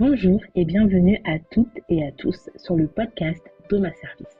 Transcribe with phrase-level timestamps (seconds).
[0.00, 4.38] Bonjour et bienvenue à toutes et à tous sur le podcast Thomas Service.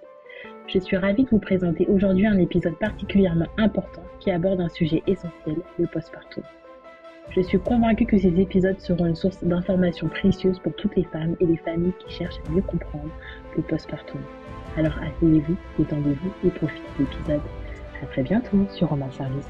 [0.66, 5.02] Je suis ravie de vous présenter aujourd'hui un épisode particulièrement important qui aborde un sujet
[5.06, 6.42] essentiel, le postpartum.
[7.36, 11.36] Je suis convaincue que ces épisodes seront une source d'informations précieuses pour toutes les femmes
[11.38, 13.12] et les familles qui cherchent à mieux comprendre
[13.54, 14.22] le postpartum.
[14.78, 17.42] Alors asseyez-vous, détendez-vous et profitez de l'épisode.
[18.02, 19.48] À très bientôt sur Romain Service.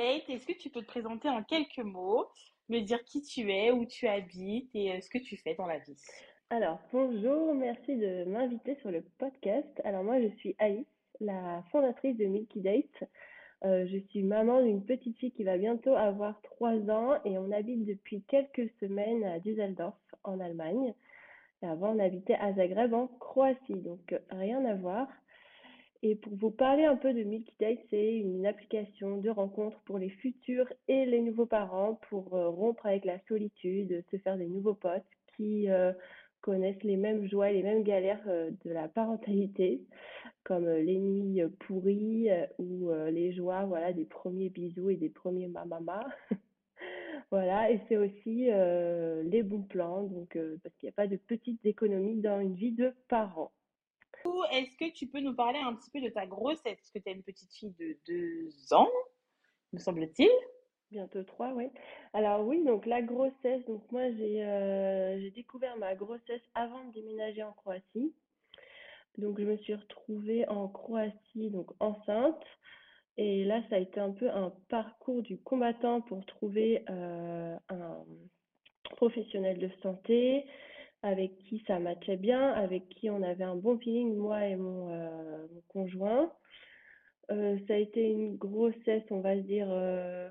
[0.00, 2.24] Est-ce que tu peux te présenter en quelques mots,
[2.70, 5.66] me dire qui tu es, où tu habites et euh, ce que tu fais dans
[5.66, 5.96] la vie?
[6.48, 9.68] Alors, bonjour, merci de m'inviter sur le podcast.
[9.84, 10.86] Alors, moi, je suis Alice,
[11.20, 13.10] la fondatrice de Milky Date.
[13.66, 17.52] Euh, je suis maman d'une petite fille qui va bientôt avoir 3 ans et on
[17.52, 20.94] habite depuis quelques semaines à Düsseldorf, en Allemagne.
[21.60, 25.08] Avant, on habitait à Zagreb, en Croatie, donc rien à voir.
[26.02, 29.98] Et pour vous parler un peu de Milky Date, c'est une application de rencontre pour
[29.98, 34.46] les futurs et les nouveaux parents pour euh, rompre avec la solitude, se faire des
[34.48, 35.04] nouveaux potes
[35.36, 35.92] qui euh,
[36.40, 39.82] connaissent les mêmes joies et les mêmes galères euh, de la parentalité,
[40.42, 46.06] comme les nuits pourries ou les joies voilà, des premiers bisous et des premiers mamama.
[47.30, 51.64] Voilà, et c'est aussi les bons plans, donc parce qu'il n'y a pas de petites
[51.64, 53.52] économies dans une vie de parent.
[54.50, 56.62] Est-ce que tu peux nous parler un petit peu de ta grossesse?
[56.64, 58.90] Parce que tu as une petite fille de 2 ans,
[59.72, 60.30] me semble-t-il.
[60.90, 61.68] Bientôt trois, oui.
[62.12, 66.92] Alors oui, donc la grossesse, donc moi j'ai euh, j'ai découvert ma grossesse avant de
[66.92, 68.12] déménager en Croatie.
[69.16, 72.42] Donc je me suis retrouvée en Croatie, donc enceinte.
[73.16, 78.04] Et là, ça a été un peu un parcours du combattant pour trouver euh, un
[78.82, 80.46] professionnel de santé
[81.02, 84.90] avec qui ça matchait bien, avec qui on avait un bon feeling, moi et mon,
[84.90, 86.32] euh, conjoint.
[87.30, 90.30] Euh, ça a été une grossesse, on va se dire, euh,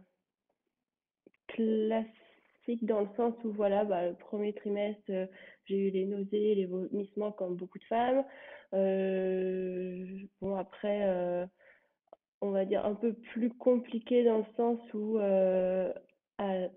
[1.47, 5.11] classique dans le sens où voilà, bah, le premier trimestre,
[5.65, 8.23] j'ai eu les nausées, les vomissements comme beaucoup de femmes.
[10.41, 11.47] Bon, après,
[12.41, 15.19] on va dire un peu plus compliqué dans le sens où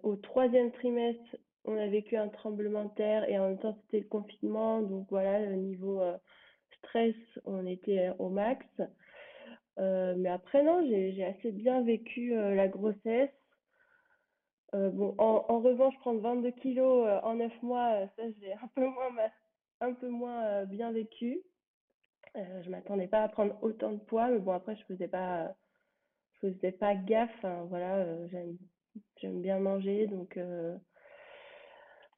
[0.02, 4.00] au troisième trimestre, on a vécu un tremblement de terre et en même temps c'était
[4.00, 4.82] le confinement.
[4.82, 6.16] Donc voilà, le niveau euh,
[6.78, 7.14] stress,
[7.44, 8.66] on était au max.
[9.78, 13.30] Euh, mais après, non, j'ai assez bien vécu euh, la grossesse.
[14.74, 18.68] Euh, bon, en, revanche, prendre 22 kilos euh, en 9 mois, euh, ça, j'ai un
[19.94, 21.42] peu moins, euh, bien vécu.
[22.36, 25.54] Euh, je m'attendais pas à prendre autant de poids, mais bon, après, je faisais pas,
[26.34, 27.44] je faisais pas gaffe.
[27.44, 28.26] hein, voilà, euh,
[29.16, 30.38] j'aime bien manger, donc,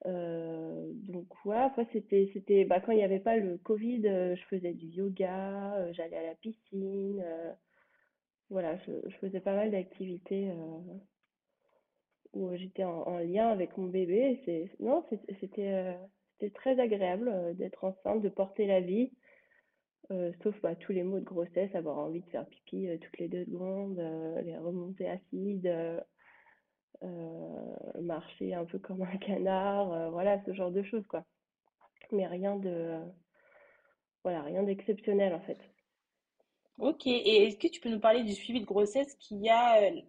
[0.06, 4.42] euh, donc ouais, c'était, c'était, bah, quand il n'y avait pas le Covid, euh, je
[4.44, 7.24] faisais du yoga, euh, j'allais à la piscine,
[8.50, 10.50] voilà, je, faisais pas mal d'activités.
[12.34, 14.40] où j'étais en, en lien avec mon bébé.
[14.44, 15.04] C'est, non,
[15.40, 15.96] c'était
[16.32, 19.12] c'était très agréable d'être enceinte, de porter la vie,
[20.42, 23.44] sauf bah, tous les maux de grossesse, avoir envie de faire pipi toutes les deux
[23.46, 23.98] secondes,
[24.44, 25.72] les remontées acides,
[28.00, 31.24] marcher un peu comme un canard, euh, voilà, ce genre de choses, quoi.
[32.12, 32.98] Mais rien de,
[34.22, 35.58] voilà, rien d'exceptionnel en fait.
[36.78, 40.00] Ok, et est-ce que tu peux nous parler du suivi de grossesse qu'il a, euh,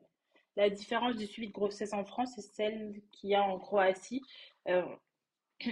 [0.55, 4.21] la différence du suivi de grossesse en France et celle qu'il y a en Croatie?
[4.67, 4.83] Euh,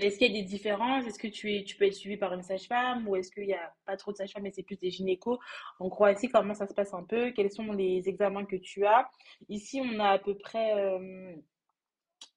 [0.02, 1.06] est-ce qu'il y a des différences?
[1.06, 3.54] Est-ce que tu es, tu peux être suivi par une sage-femme ou est-ce qu'il n'y
[3.54, 5.40] a pas trop de sage-femme et c'est plus des gynécos?
[5.80, 7.32] En Croatie, comment ça se passe un peu?
[7.32, 9.10] Quels sont les examens que tu as?
[9.50, 11.36] Ici, on a à peu près, euh,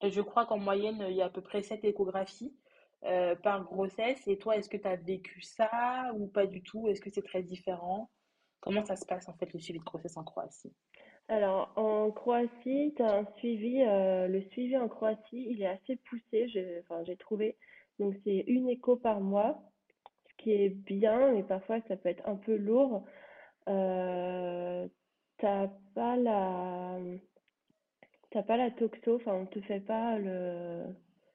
[0.02, 2.54] je crois qu'en moyenne, il y a à peu près 7 échographies
[3.04, 4.26] euh, par grossesse.
[4.26, 6.88] Et toi, est-ce que tu as vécu ça ou pas du tout?
[6.88, 8.10] Est-ce que c'est très différent?
[8.60, 10.72] Comment ça se passe en fait le suivi de grossesse en Croatie?
[11.28, 15.96] Alors, en Croatie, tu as un suivi, euh, le suivi en Croatie, il est assez
[16.08, 17.56] poussé, j'ai, enfin, trouvé.
[17.98, 19.62] Donc, c'est une écho par mois.
[20.30, 23.04] ce qui est bien, mais parfois ça peut être un peu lourd.
[23.68, 24.88] Euh,
[25.38, 26.98] t'as pas la,
[28.46, 30.84] pas la toxo, enfin on te fait pas le,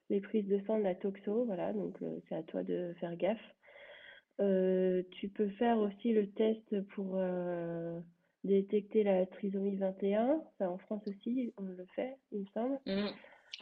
[0.10, 3.16] les prises de sang de la toxo, voilà, donc euh, c'est à toi de faire
[3.18, 3.40] gaffe.
[4.40, 7.18] Euh, tu peux faire aussi le test pour
[8.44, 12.80] détecter la trisomie 21, ça en France aussi on le fait, il me semble.
[12.86, 13.10] Mm.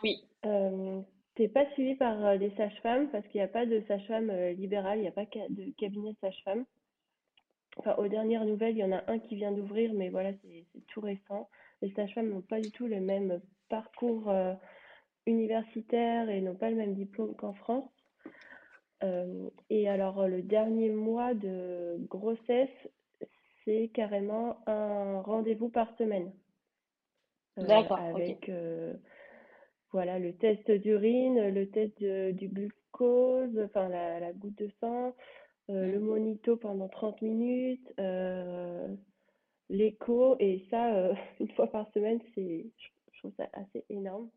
[0.04, 0.24] Oui.
[0.46, 1.02] Euh,
[1.36, 4.54] t'es pas suivi par euh, les sages-femmes parce qu'il n'y a pas de sage-femme euh,
[4.54, 6.66] libérale, il n'y a pas de cabinet sage-femme.
[7.78, 10.66] Enfin, aux dernières nouvelles, il y en a un qui vient d'ouvrir, mais voilà, c'est
[10.74, 11.50] c'est tout récent.
[11.82, 13.40] Les sages-femmes n'ont pas du tout le même
[13.70, 14.54] parcours euh,
[15.26, 17.90] universitaire et n'ont pas le même diplôme qu'en France.
[19.04, 22.90] Euh, et alors, le dernier mois de grossesse,
[23.66, 26.32] c'est carrément un rendez-vous par semaine.
[27.58, 28.24] D'accord, ok.
[28.24, 28.50] avec
[29.92, 35.16] voilà, le test d'urine, le test du glucose, enfin la, la goutte de sang,
[35.68, 36.00] le Mm.
[36.00, 37.94] monito pendant 30 minutes,
[39.70, 44.30] l'écho, et ça, une fois par semaine, c'est, je je trouve ça assez énorme.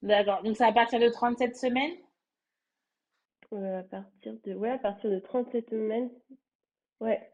[0.00, 0.42] D'accord.
[0.42, 1.92] Donc, c'est à partir de 37 semaines?
[3.52, 6.10] Euh, à partir de, ouais, à partir de 37 semaines,
[7.00, 7.30] ouais,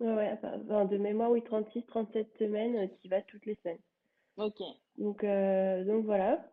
[0.00, 3.56] ouais, ouais, enfin, de mémoire, oui, 36, 37 semaines, euh, tu y vas toutes les
[3.56, 3.78] semaines.
[4.36, 4.60] Ok.
[4.96, 6.44] Donc, euh, donc voilà.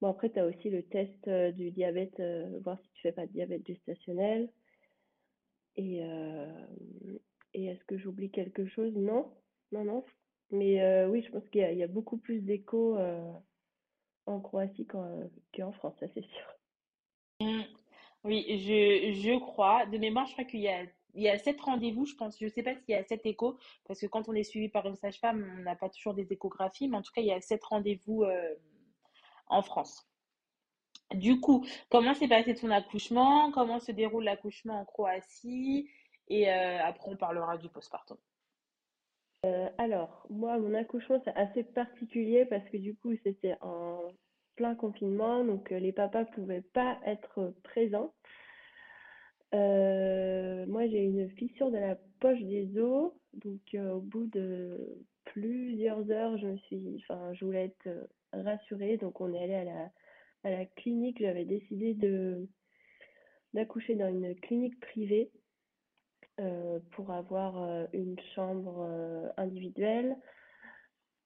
[0.00, 3.12] Bon, après, tu as aussi le test euh, du diabète, euh, voir si tu fais
[3.12, 4.50] pas de diabète gestationnel.
[5.76, 6.02] Et,
[7.54, 8.94] et est-ce que j'oublie quelque chose?
[8.94, 9.32] Non,
[9.72, 10.04] non, non.
[10.50, 12.98] Mais oui, je pense qu'il y a, il y a beaucoup plus d'échos
[14.26, 16.54] en Croatie qu'en qu'en France, ça c'est sûr.
[17.40, 17.62] Mm.
[18.24, 19.86] Oui, je, je crois.
[19.86, 20.84] De mémoire, je crois qu'il y a,
[21.14, 22.38] il y a sept rendez-vous, je pense.
[22.38, 24.68] Je ne sais pas s'il y a sept échos, parce que quand on est suivi
[24.68, 27.32] par une sage-femme, on n'a pas toujours des échographies, mais en tout cas, il y
[27.32, 28.54] a sept rendez-vous euh,
[29.46, 30.08] en France.
[31.14, 33.50] Du coup, comment s'est passé ton accouchement?
[33.52, 35.90] Comment se déroule l'accouchement en Croatie?
[36.28, 38.16] Et euh, après, on parlera du postpartum.
[39.44, 44.00] Euh, alors, moi, mon accouchement, c'est assez particulier parce que du coup, c'était en
[44.56, 48.14] plein confinement, donc euh, les papas pouvaient pas être présents.
[49.54, 54.98] Euh, moi, j'ai une fissure de la poche des os, donc euh, au bout de
[55.24, 59.54] plusieurs heures, je me suis, enfin, je voulais être euh, rassurée, donc on est allé
[59.54, 59.64] à
[60.50, 61.18] la, clinique.
[61.20, 61.96] J'avais décidé
[63.52, 65.30] d'accoucher dans une clinique privée
[66.90, 70.16] pour avoir une chambre individuelle,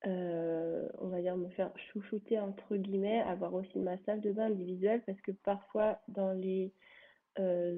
[0.04, 5.02] on va dire me faire chouchouter entre guillemets, avoir aussi ma salle de bain individuelle.
[5.06, 6.74] Parce que parfois dans les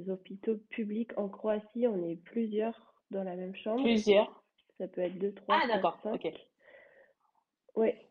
[0.08, 3.82] hôpitaux publics en Croatie, on est plusieurs dans la même chambre.
[3.82, 4.44] Plusieurs.
[4.78, 6.14] Ça peut être 2, 3, Ah, 4, d'accord, 5.
[6.14, 6.32] ok.
[7.74, 8.08] Ouais,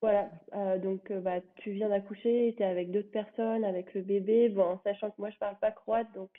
[0.00, 0.30] voilà.
[0.54, 4.48] Euh, donc euh, bah, tu viens d'accoucher, tu es avec d'autres personnes, avec le bébé.
[4.48, 6.30] Bon, en sachant que moi je parle pas croate, donc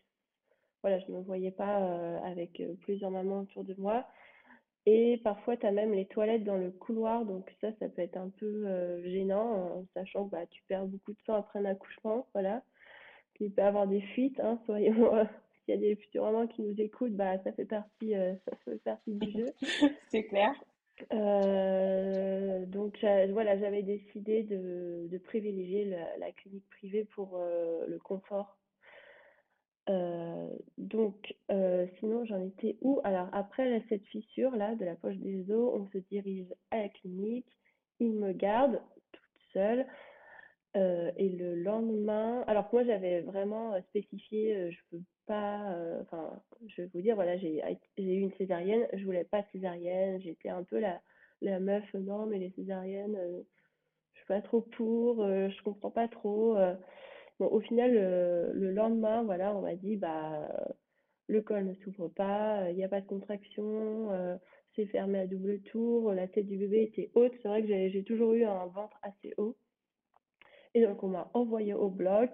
[0.81, 4.05] voilà, je ne me voyais pas euh, avec euh, plusieurs mamans autour de moi.
[4.85, 8.17] Et parfois, tu as même les toilettes dans le couloir, donc ça, ça peut être
[8.17, 11.65] un peu euh, gênant, en sachant que bah, tu perds beaucoup de sang après un
[11.65, 12.61] accouchement, voilà.
[13.43, 15.25] Il peut y avoir des fuites, hein, soyons, euh,
[15.65, 18.55] s'il y a des futurs mamans qui nous écoutent, bah, ça fait partie, euh, ça
[18.63, 19.45] fait partie du jeu.
[20.09, 20.53] C'est clair.
[21.11, 22.97] Euh, donc
[23.31, 28.57] voilà, j'avais décidé de, de privilégier la, la clinique privée pour le confort.
[30.77, 31.35] Donc
[31.99, 33.01] sinon j'en étais où?
[33.03, 36.89] Alors après cette fissure là de la poche des os, on se dirige à la
[36.89, 37.47] clinique,
[37.99, 38.79] ils me gardent
[39.11, 39.87] toute seule.
[40.75, 45.71] Euh, et le lendemain, alors que moi j'avais vraiment euh, spécifié, euh, je veux pas,
[45.73, 47.61] euh, enfin je vais vous dire, voilà, j'ai
[47.97, 50.99] eu une césarienne, je voulais pas césarienne, j'étais un peu la,
[51.59, 53.17] meuf, non mais les césariennes,
[54.13, 56.55] je suis pas trop pour, je comprends pas trop.
[57.39, 60.49] Bon, au final, le lendemain, voilà, on m'a dit, bah,
[61.27, 64.39] le col ne s'ouvre pas, il n'y a pas de contraction,
[64.75, 67.33] c'est fermé à double tour, la tête du bébé était haute.
[67.41, 69.57] C'est vrai que j'ai toujours eu un ventre assez haut.
[70.73, 72.31] Et donc, on m'a envoyé au bloc.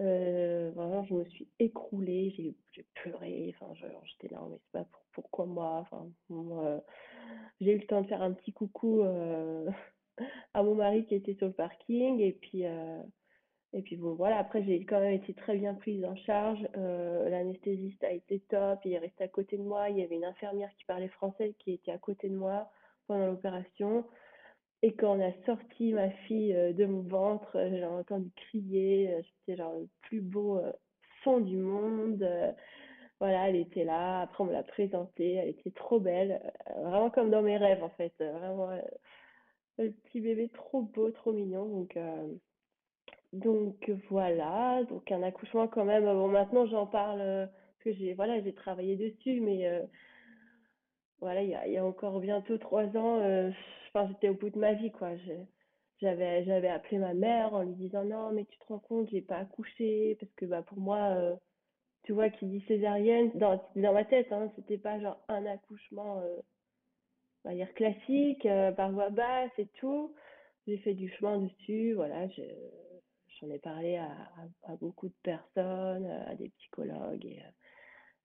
[0.00, 2.30] Euh, vraiment, je me suis écroulée,
[2.72, 3.54] j'ai pleuré.
[3.54, 3.72] Enfin,
[4.04, 5.78] j'étais là, mais c'est pas pour, pourquoi moi.
[5.80, 6.80] Enfin, euh,
[7.60, 9.70] j'ai eu le temps de faire un petit coucou euh,
[10.54, 12.18] à mon mari qui était sur le parking.
[12.20, 12.64] Et puis,
[13.72, 14.38] et puis bon, voilà.
[14.38, 16.66] Après, j'ai quand même été très bien prise en charge.
[16.74, 18.80] L'anesthésiste a été top.
[18.84, 19.88] Il est resté à côté de moi.
[19.88, 22.70] Il y avait une infirmière qui parlait français qui était à côté de moi
[23.06, 24.04] pendant l'opération.
[24.82, 29.14] Et quand on a sorti ma fille euh, de mon ventre, euh, j'ai entendu crier,
[29.14, 30.60] euh, c'était genre le plus beau
[31.22, 32.26] son du monde.
[33.20, 36.42] voilà, elle était là, après on me l'a présentée, elle était trop belle,
[36.76, 38.70] vraiment comme dans mes rêves en fait, vraiment
[39.78, 41.66] le petit bébé trop beau, trop mignon.
[41.66, 41.96] Donc,
[43.32, 46.04] donc voilà, donc un accouchement quand même.
[46.04, 49.80] Bon, maintenant j'en parle parce que j'ai voilà, j'ai travaillé dessus, mais
[51.22, 53.50] voilà, il y a, encore bientôt trois ans, euh,
[54.08, 55.10] j'étais au bout de ma vie, quoi.
[56.00, 59.36] J'avais, appelé ma mère en lui disant non, mais tu te rends compte, j'ai pas
[59.36, 61.36] accouché, parce que bah, pour moi, euh,
[62.02, 66.20] tu vois, qui dit césarienne, dans, dans ma tête, hein, c'était pas genre un accouchement,
[66.22, 70.14] euh, classique, euh, par voie basse et tout.
[70.66, 72.42] J'ai fait du chemin dessus, voilà, je-
[73.40, 74.08] j'en ai parlé à,
[74.80, 77.50] beaucoup de personnes, à des psychologues, euh,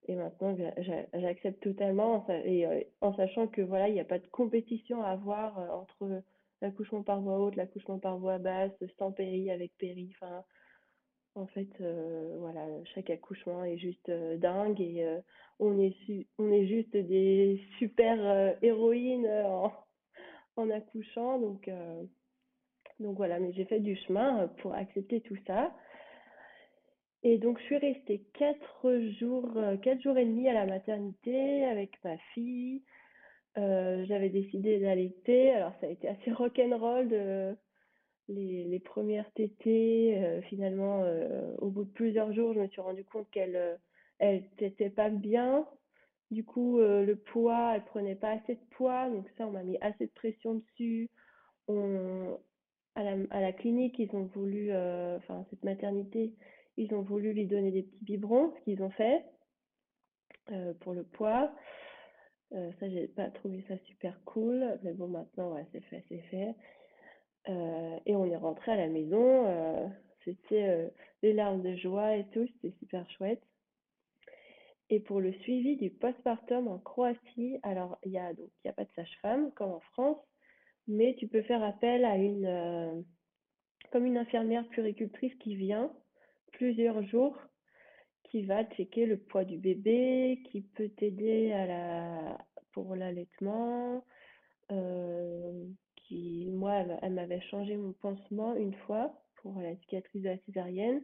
[0.06, 4.20] et maintenant, j'a- j'a- j'accepte totalement, euh, en sachant que voilà, il n'y a pas
[4.20, 6.24] de compétition à avoir euh, entre
[6.62, 10.10] l'accouchement par voie haute, l'accouchement par voie basse, sans péri, avec péri.
[10.16, 10.44] Enfin,
[11.36, 15.20] en fait, euh, voilà, chaque accouchement est juste dingue et
[15.60, 19.72] on est su- on est juste des super héroïnes en,
[20.58, 21.40] en accouchant.
[21.40, 21.70] Donc,
[23.00, 25.72] donc voilà, mais j'ai fait du chemin pour accepter tout ça.
[27.24, 31.92] Et donc, je suis restée quatre jours, quatre jours et demi à la maternité avec
[32.04, 32.84] ma fille.
[33.56, 35.52] j'avais décidé d'allaiter.
[35.52, 37.56] Alors, ça a été assez rock'n'roll de
[38.30, 40.42] les, les premières tétées.
[40.50, 41.04] finalement,
[41.58, 43.80] au bout de plusieurs jours, je me suis rendu compte qu'elle
[44.20, 45.68] elle n'était pas bien.
[46.32, 49.64] Du coup, euh, le poids, elle prenait pas assez de poids, donc ça, on m'a
[49.64, 51.10] mis assez de pression dessus.
[51.68, 52.38] On,
[52.96, 56.34] à la, à la clinique, ils ont voulu, euh, enfin, cette maternité,
[56.78, 59.26] ils ont voulu lui donner des petits biberons, ce qu'ils ont fait
[60.52, 61.52] euh, pour le poids.
[62.54, 66.56] Euh, ça, j'ai pas trouvé ça super cool, mais bon, maintenant, c'est fait, c'est fait.
[67.50, 69.48] Euh, et on est rentré à la maison.
[69.48, 69.88] Euh,
[70.24, 70.92] c'était
[71.24, 73.42] les larmes de joie et tout, c'était super chouette.
[74.90, 78.84] Et pour le suivi du postpartum en Croatie, alors il y a donc a pas
[78.84, 80.18] de sage-femme comme en France,
[80.88, 83.06] mais tu peux faire appel à une
[83.92, 85.94] comme une infirmière puricultrice qui vient
[86.52, 87.38] plusieurs jours,
[88.24, 91.54] qui va checker le poids du bébé, qui peut t'aider
[92.74, 94.04] pour l'allaitement,
[94.72, 95.64] euh,
[95.96, 101.04] qui moi elle, m'avait changé mon pansement une fois pour la cicatrice de la césarienne.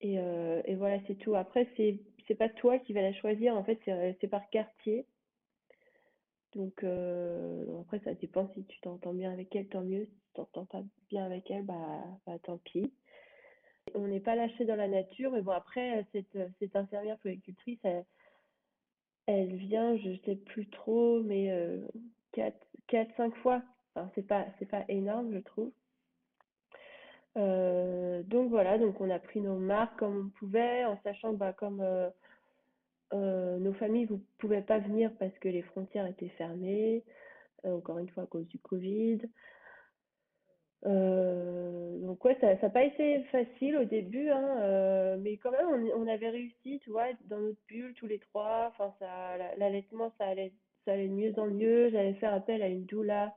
[0.00, 1.34] Et, euh, et voilà, c'est tout.
[1.34, 5.06] Après, c'est c'est pas toi qui vas la choisir, en fait, c'est euh, par quartier.
[6.54, 10.06] Donc, euh, après, ça dépend si tu t'entends bien avec elle, tant mieux.
[10.06, 12.92] Si tu t'entends pas bien avec elle, bah, bah tant pis.
[13.94, 17.18] On n'est pas lâché dans la nature, mais bon, après, cette, cette infirmière
[19.26, 21.80] elle, vient, je sais plus trop, mais euh,
[22.32, 22.56] 4,
[23.16, 23.62] 5 fois.
[23.94, 25.72] Enfin, c'est pas, c'est pas énorme, je trouve.
[27.36, 31.52] Euh, donc voilà, donc on a pris nos marques comme on pouvait, en sachant bah,
[31.52, 32.08] comme euh,
[33.12, 37.04] euh, nos familles ne pouvaient pas venir parce que les frontières étaient fermées,
[37.64, 39.18] encore une fois à cause du Covid.
[40.86, 46.30] Donc ouais, ça n'a pas été facile au début, hein, mais quand même on, avait
[46.30, 48.68] réussi, tu vois, dans notre bulle tous les trois.
[48.68, 50.52] Enfin, ça, l'allaitement, ça allait,
[50.84, 51.90] ça allait de mieux en mieux.
[51.90, 53.34] J'allais faire appel à une doula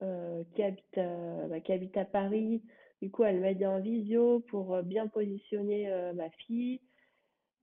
[0.00, 1.00] qui habite,
[1.48, 2.62] bah, qui habite à Paris
[3.02, 6.80] du coup, elle m'aide en visio pour euh, bien positionner euh, ma fille.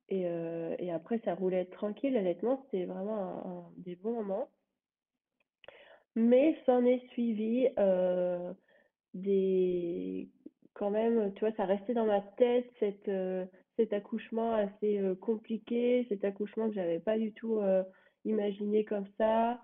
[0.09, 2.15] Et, euh, et, après, ça roulait tranquille.
[2.15, 4.49] Honnêtement, c'était vraiment des bons moments.
[6.15, 7.67] Mais s'en est suivi
[9.13, 10.29] des.
[10.73, 13.11] Quand même, tu vois, ça restait dans ma tête cette,
[13.77, 17.61] cet accouchement assez compliqué, cet accouchement que j'avais pas du tout
[18.25, 19.61] imaginé comme ça.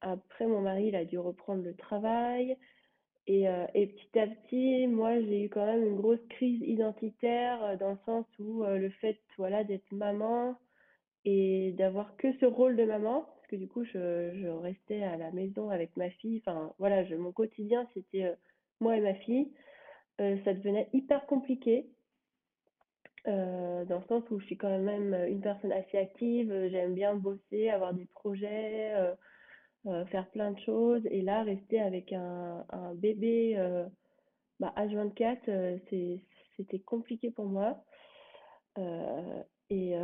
[0.00, 2.56] après, mon mari, il a dû reprendre le travail.
[3.28, 7.62] Et, euh, et, petit à petit, moi, j'ai eu quand même une grosse crise identitaire
[7.62, 10.58] euh, dans le sens où euh, le fait voilà, d'être maman
[11.26, 15.70] et d'avoir que ce rôle de maman, que du coup, je, restais à la maison
[15.70, 18.34] avec ma fille, enfin voilà, je, mon quotidien, c'était
[18.80, 19.50] moi et ma fille,
[20.18, 21.86] ça devenait hyper compliqué.
[23.24, 27.70] dans le sens où je suis quand même une personne assez active, j'aime bien bosser,
[27.70, 28.94] avoir des projets,
[29.86, 31.02] euh, faire plein de choses.
[31.06, 32.64] Et là, rester avec un,
[32.96, 33.86] bébé euh,
[34.60, 35.78] bah, H24, euh,
[36.56, 37.82] c'était compliqué pour moi.
[39.70, 39.94] et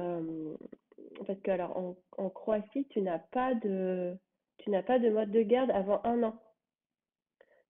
[1.26, 4.16] parce que alors en, Croatie, tu n'as pas de
[4.58, 6.40] tu n'as pas de mode de garde avant un an.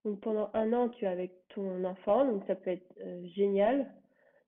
[0.03, 2.95] Donc pendant un an, tu es avec ton enfant, donc ça peut être
[3.35, 3.91] génial.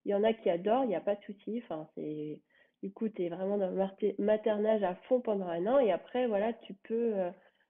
[0.06, 1.62] Il y en a qui adorent, il n'y a pas de souci.
[1.64, 2.40] Enfin, c'est
[2.84, 6.28] du coup, tu es vraiment dans le maternage à fond pendant un an et après,
[6.28, 7.16] voilà, tu peux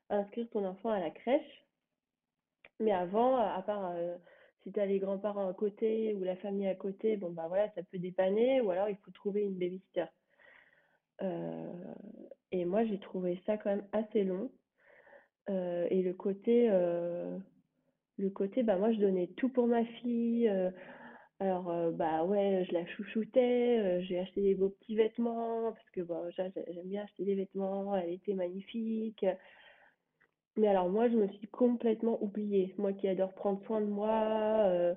[0.09, 1.63] inscrire ton enfant à la crèche.
[2.79, 4.17] Mais avant, à part euh,
[4.63, 7.69] si tu as les grands-parents à côté ou la famille à côté, bon bah voilà,
[7.73, 10.05] ça peut dépanner ou alors il faut trouver une babysitter.
[11.21, 11.93] Euh,
[12.51, 14.51] et moi, j'ai trouvé ça quand même assez long.
[15.49, 16.69] Euh, et le côté,
[18.17, 20.49] le côté, bah moi, je donnais tout pour ma fille.
[21.39, 26.01] alors, bah ouais, je la chouchoutais, j'ai acheté des beaux petits vêtements parce que
[26.35, 29.25] j'aime bien acheter des vêtements, elle était magnifique.
[30.57, 32.73] Mais alors moi, je me suis complètement oubliée.
[32.77, 34.95] Moi qui adore prendre soin de moi, euh,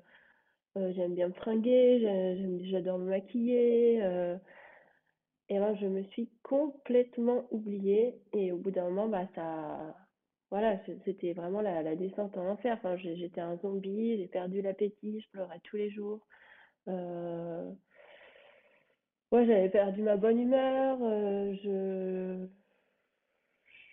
[0.77, 1.99] euh, j'aime bien me fringuer,
[2.71, 4.01] j'adore me maquiller.
[5.51, 8.15] Euh, et alors je me suis complètement oubliée.
[8.33, 9.95] Et au bout d'un moment, bah ça,
[10.49, 12.79] voilà, c'était vraiment la, descente en enfer.
[12.97, 16.25] J'étais un zombie, j'ai perdu l'appétit, je pleurais tous les jours.
[19.31, 20.97] Ouais, j'avais perdu ma bonne humeur.
[21.63, 22.47] je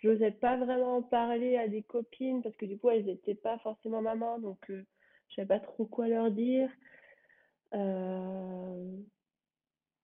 [0.02, 3.58] j'osais pas vraiment en parler à des copines parce que du coup elles n'étaient pas
[3.58, 4.84] forcément maman donc euh,
[5.28, 6.70] je savais pas trop quoi leur dire
[7.74, 8.96] euh,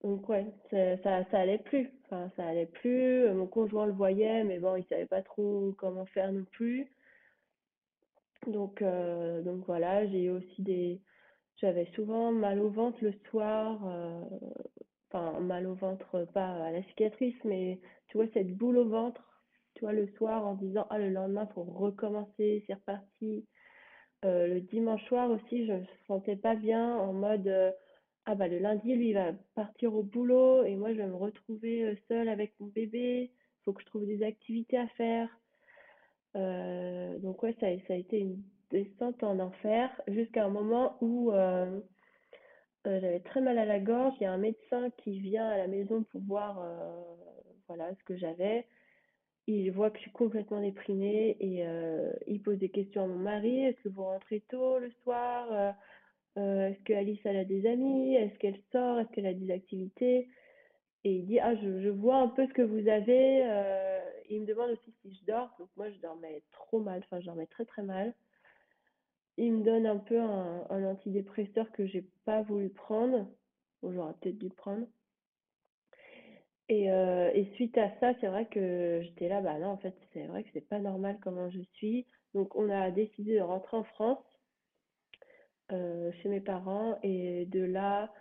[0.04, 1.90] Donc ouais, ça, ça, allait plus.
[2.04, 3.28] Enfin, ça allait plus.
[3.32, 6.86] Mon conjoint le voyait, mais bon, il savait pas trop comment faire non plus.
[8.46, 11.00] Donc, euh, donc voilà, j'ai eu aussi des...
[11.56, 13.80] J'avais souvent mal au ventre le soir.
[13.86, 14.22] euh,
[15.14, 19.22] Enfin, mal au ventre, pas à la cicatrice, mais tu vois, cette boule au ventre,
[19.74, 23.46] tu vois, le soir en disant, ah, le lendemain, faut recommencer, c'est reparti.
[24.24, 27.70] Euh, le dimanche soir aussi, je me sentais pas bien en mode euh,
[28.26, 31.16] ah bah le lundi lui il va partir au boulot et moi je vais me
[31.16, 33.30] retrouver euh, seule avec mon bébé.
[33.64, 35.28] Faut que je trouve des activités à faire.
[36.36, 41.80] Euh, donc ouais, ça, a été une descente en enfer jusqu'à un moment où euh,
[42.84, 44.14] j'avais très mal à la gorge.
[44.20, 46.62] Il y a un médecin qui vient à la maison pour voir
[47.68, 48.66] voilà ce que j'avais.
[49.46, 51.64] Il voit que je suis complètement déprimée et
[52.26, 53.64] il pose des questions à mon mari.
[53.64, 55.74] Est-ce que vous rentrez tôt le soir?
[56.36, 58.16] Euh, est-ce que Alice a des amis?
[58.16, 58.98] Est-ce qu'elle sort?
[59.00, 60.28] Est-ce qu'elle a des activités?
[61.04, 63.42] Et il dit, ah, je, je vois un peu ce que vous avez.
[63.44, 64.00] euh,
[64.30, 65.54] il me demande aussi si je dors.
[65.58, 67.00] Donc moi, je dormais trop mal.
[67.04, 68.14] Enfin, je dormais très très mal.
[69.36, 73.28] Il me donne un peu un, un antidépresseur que j'ai pas voulu prendre.
[73.82, 74.86] Bon, j'aurais peut-être dû prendre.
[76.68, 79.94] Et, euh, et suite à ça, c'est vrai que j'étais là, bah non, en fait,
[80.12, 82.06] c'est vrai que c'est pas normal comment je suis.
[82.32, 84.24] Donc on a décidé de rentrer en France,
[85.70, 86.98] chez mes parents.
[87.02, 88.12] Et de là,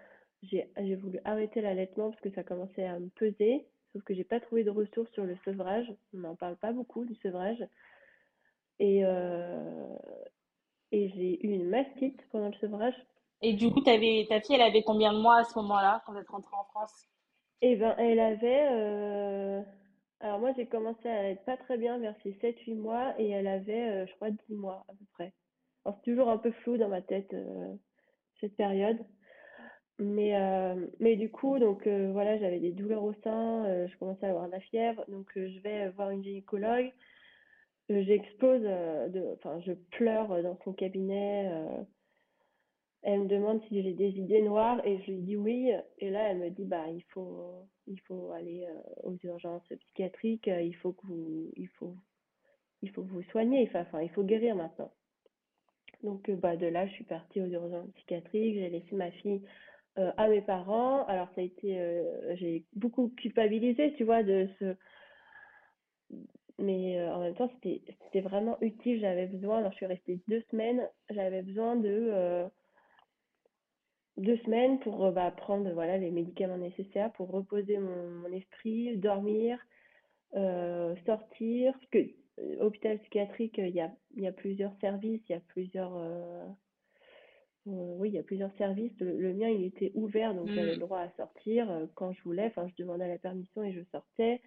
[0.41, 3.65] j'ai voulu arrêter l'allaitement parce que ça commençait à me peser.
[3.93, 5.91] Sauf que j'ai pas trouvé de ressources sur le sevrage.
[6.13, 7.63] On n'en parle pas beaucoup du sevrage.
[8.79, 9.95] Et, euh,
[10.91, 12.95] et j'ai eu une mastite pendant le sevrage.
[13.41, 16.13] Et du coup, t'avais, ta fille, elle avait combien de mois à ce moment-là, quand
[16.13, 17.07] vous êtes rentrée en France?
[17.61, 18.67] Et ben, elle avait.
[18.71, 19.61] euh,
[20.19, 23.29] Alors, moi, j'ai commencé à être pas très bien vers ses sept huit mois et
[23.29, 25.33] elle avait, euh, je crois, 10 mois à peu près.
[25.85, 27.75] C'est toujours un peu flou dans ma tête, euh,
[28.39, 28.97] cette période.
[29.99, 34.25] Mais, euh, mais du coup, donc euh, voilà, j'avais des douleurs au sein, je commençais
[34.25, 36.91] à avoir de la fièvre, donc je vais voir une gynécologue.
[37.89, 38.65] J'explose,
[39.33, 41.51] enfin, je pleure dans son cabinet.
[43.03, 45.71] elle me demande si j'ai des idées noires et je lui dis oui.
[45.99, 48.65] Et là, elle me dit, bah, il faut, il faut aller
[49.03, 51.95] aux urgences psychiatriques, il faut que vous, il faut,
[52.81, 54.91] il faut vous soigner, enfin, il faut guérir maintenant.
[56.03, 59.41] Donc, euh, bah, de là, je suis partie aux urgences psychiatriques, j'ai laissé ma fille
[59.97, 61.05] euh, à mes parents.
[61.05, 64.75] Alors, ça a été, euh, j'ai beaucoup culpabilisé, tu vois, de ce,
[66.59, 68.99] mais en même temps, c'était, vraiment utile.
[68.99, 72.45] J'avais besoin, alors je suis restée deux semaines, j'avais besoin de,
[74.17, 79.57] deux semaines pour bah, prendre voilà, les médicaments nécessaires pour reposer mon, esprit, dormir,
[81.05, 81.73] sortir.
[82.59, 85.95] Hôpital psychiatrique, euh, il y a, il y a plusieurs services, il y a plusieurs,
[85.97, 86.47] euh,
[87.67, 88.93] euh, oui, il y a plusieurs services.
[88.99, 90.81] Le, le mien, il était ouvert, donc j'avais le Hmm.
[90.81, 92.47] droit à sortir euh, quand je voulais.
[92.47, 94.41] Enfin, je demandais la permission et je sortais.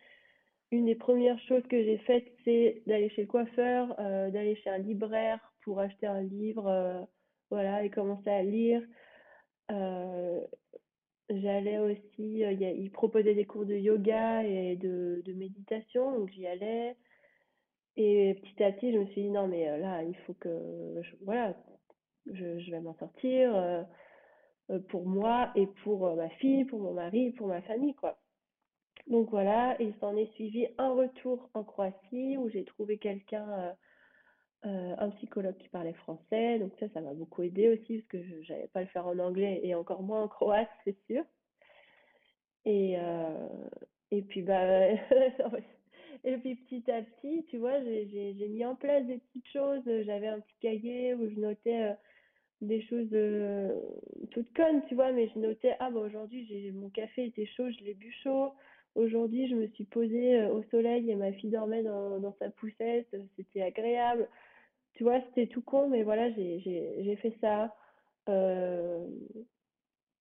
[0.73, 4.71] Une des premières choses que j'ai faites, c'est d'aller chez le coiffeur, euh, d'aller chez
[4.71, 7.03] un libraire pour acheter un livre, euh,
[7.51, 8.83] voilà, et commencer à lire.
[9.71, 10.41] Euh,
[11.31, 15.33] j'allais aussi, euh, il y a- il proposait des cours de yoga et de, de
[15.35, 16.97] méditation, donc j'y allais.
[17.97, 20.51] Et petit à petit, je me suis dit, non, mais euh, là, il faut que,
[21.03, 21.55] je- voilà,
[22.27, 23.83] je, vais m'en sortir euh,
[24.71, 28.19] euh, pour moi et pour ma fille, pour mon mari, pour ma famille, quoi.
[29.09, 33.75] Donc voilà, il s'en est suivi un retour en Croatie où j'ai trouvé quelqu'un,
[34.65, 36.59] un psychologue qui parlait français.
[36.59, 39.19] Donc ça, ça m'a beaucoup aidé aussi parce que je n'allais pas le faire en
[39.21, 41.25] anglais et encore moins en croate, c'est sûr.
[42.65, 43.49] Et, euh,
[44.11, 44.89] et puis bah
[46.27, 49.83] et puis petit à petit, tu vois, j'ai mis en place des petites choses.
[50.05, 51.93] J'avais un petit cahier où je notais euh,
[52.63, 53.81] des choses euh,
[54.33, 57.85] toutes connes, tu vois, mais je notais, ah bah aujourd'hui mon café était chaud, je
[57.85, 58.51] l'ai bu chaud.
[58.97, 62.51] Aujourd'hui, je me suis posée euh, au soleil et ma fille dormait dans, dans sa
[62.51, 64.29] poussette, c'était agréable.
[64.95, 67.73] Tu vois, c'était tout con, mais voilà, j'ai fait ça.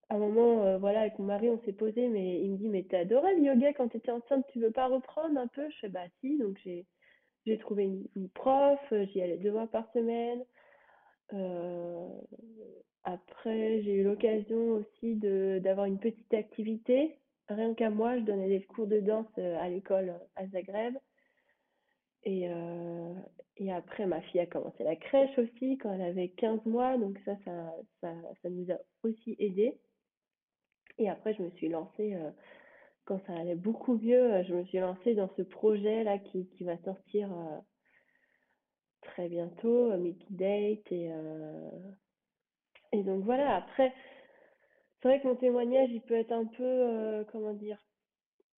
[0.09, 2.69] À un moment, euh, voilà, avec mon mari, on s'est posé, mais il me dit,
[2.69, 5.69] mais t'as adoré le yoga quand t'étais enceinte, tu veux pas reprendre un peu?
[5.69, 6.85] Je fais, bah si, donc j'ai
[7.45, 10.43] j'ai trouvé une, prof, euh, j'y allais deux fois par semaine.
[11.33, 12.09] Euh,
[13.03, 17.19] après, j'ai eu l'occasion aussi de d'avoir une petite activité.
[17.49, 20.95] Rien qu'à moi, je donnais des cours de danse à l'école à Zagreb.
[22.23, 22.47] Et,
[23.57, 27.19] et après, ma fille a commencé la crèche aussi quand elle avait 15 mois, donc
[27.25, 29.77] ça, ça, ça, ça nous a aussi aidé.
[30.97, 32.31] Et après, je me suis lancée, euh,
[33.05, 36.63] quand ça allait beaucoup mieux, euh, je me suis lancée dans ce projet-là qui, qui
[36.63, 37.60] va sortir euh,
[39.01, 40.91] très bientôt, Mickey Date.
[40.91, 41.12] Et,
[42.91, 43.93] et donc voilà, après,
[45.01, 47.77] c'est vrai que mon témoignage, il peut être un peu, comment dire,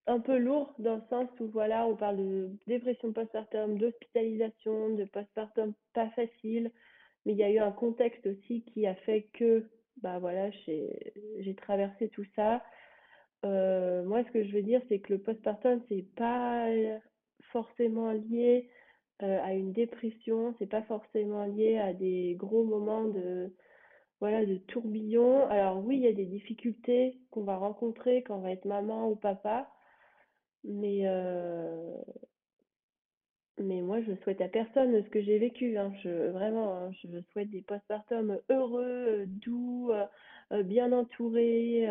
[0.06, 5.04] un peu lourd dans le sens où voilà, on parle de dépression postpartum, d'hospitalisation, de
[5.04, 6.70] postpartum pas facile,
[7.24, 9.68] mais il y a eu un contexte aussi qui a fait que
[10.02, 12.62] bah voilà, j'ai traversé tout ça.
[13.44, 16.66] Euh, moi, ce que je veux dire, c'est que le postpartum, c'est pas
[17.52, 18.68] forcément lié
[19.22, 23.54] euh, à une dépression, c'est pas forcément lié à des gros moments de
[24.20, 25.48] voilà de tourbillon.
[25.48, 29.08] Alors oui, il y a des difficultés qu'on va rencontrer quand on va être maman
[29.10, 29.70] ou papa,
[30.64, 31.96] mais euh,
[33.58, 35.78] mais moi, je souhaite à personne ce que j'ai vécu.
[35.78, 35.92] Hein.
[36.02, 39.90] Je, vraiment, hein, je souhaite des postpartum heureux, doux,
[40.52, 41.88] euh, bien entourés.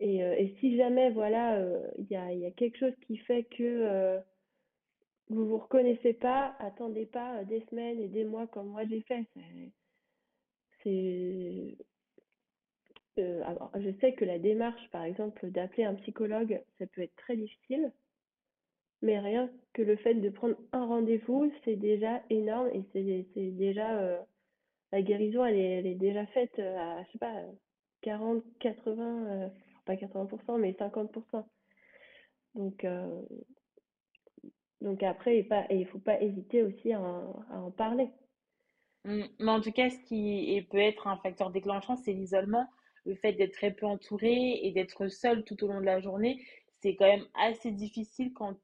[0.00, 4.20] Et, euh, si jamais, voilà, euh, il y a, quelque chose qui fait que euh,
[5.28, 9.26] vous vous reconnaissez pas, attendez pas des semaines et des mois comme moi j'ai fait.
[10.82, 11.76] C'est,
[13.16, 17.92] je sais que la démarche, par exemple, d'appeler un psychologue, ça peut être très difficile,
[19.02, 24.18] mais rien que le fait de prendre un rendez-vous, c'est déjà énorme et c'est, déjà,
[24.92, 27.34] la guérison, elle est, elle est déjà faite à, je sais pas,
[28.02, 29.50] 40, 80,
[29.84, 31.44] pas 80%, mais 50%.
[32.54, 33.22] Donc, euh,
[34.80, 38.10] donc après, il ne faut pas hésiter aussi à en, parler.
[39.04, 39.24] Mm.
[39.38, 42.66] Mais en tout cas, ce qui peut être un facteur déclenchant, c'est l'isolement.
[43.04, 46.44] Le fait d'être très peu entouré et d'être seul tout au long de la journée,
[46.80, 48.58] c'est quand même assez difficile quand...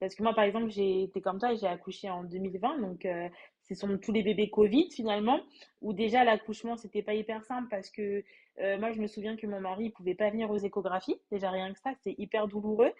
[0.00, 3.28] Parce que moi, par exemple, j'ai été comme toi, j'ai accouché en 2020, donc euh,
[3.62, 5.38] ce sont tous les bébés Covid finalement,
[5.80, 8.24] où déjà l'accouchement, c'était pas hyper simple parce que
[8.58, 11.20] moi, je me souviens que mon mari ne pouvait pas venir aux échographies.
[11.30, 12.92] Déjà, rien que ça, c'est hyper douloureux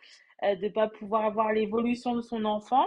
[0.43, 2.87] de ne pas pouvoir avoir l'évolution de son enfant.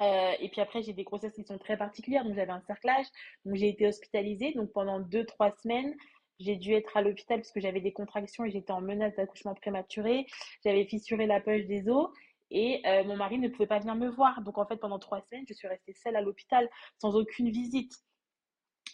[0.00, 2.24] Et puis après, j'ai des grossesses qui sont très particulières.
[2.24, 3.06] Donc, j'avais un cerclage.
[3.46, 4.52] Donc, j'ai été hospitalisée.
[4.52, 5.94] Donc, pendant deux, trois semaines,
[6.40, 9.54] j'ai dû être à l'hôpital parce que j'avais des contractions et j'étais en menace d'accouchement
[9.54, 10.26] prématuré.
[10.64, 12.08] J'avais fissuré la poche des os.
[12.50, 14.42] Et mon mari ne pouvait pas venir me voir.
[14.42, 17.92] Donc, en fait, pendant trois semaines, je suis restée seule à l'hôpital sans aucune visite.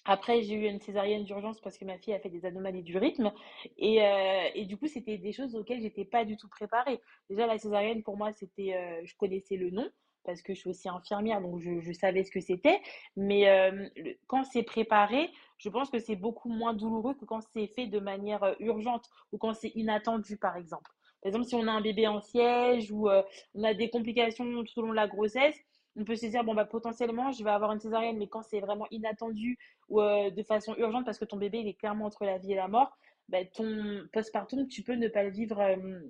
[0.06, 2.96] Après, j'ai eu une césarienne d'urgence parce que ma fille a fait des anomalies du
[2.96, 3.32] rythme.
[3.76, 7.00] Et, euh, et du coup, c'était des choses auxquelles j'étais pas du tout préparée.
[7.28, 9.90] Déjà, la césarienne, pour moi, c'était, euh, je connaissais le nom
[10.26, 12.80] parce que je suis aussi infirmière, donc je, savais ce que c'était.
[13.16, 13.88] Mais euh,
[14.26, 18.00] quand c'est préparé, je pense que c'est beaucoup moins douloureux que quand c'est fait de
[18.00, 20.90] manière urgente ou quand c'est inattendu, par exemple.
[21.22, 23.08] Par exemple, si on a un bébé en siège ou
[23.54, 25.56] on a des complications tout au long de la grossesse,
[25.96, 28.60] on peut se dire, bon, bah, potentiellement, je vais avoir une césarienne, mais quand c'est
[28.60, 29.58] vraiment inattendu
[29.88, 32.52] ou euh, de façon urgente parce que ton bébé, il est clairement entre la vie
[32.52, 32.96] et la mort,
[33.28, 36.00] bah, ton postpartum, tu peux ne pas le vivre euh,